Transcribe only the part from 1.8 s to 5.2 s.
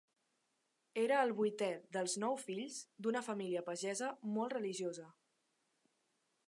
dels nou fills d'una família pagesa molt religiosa.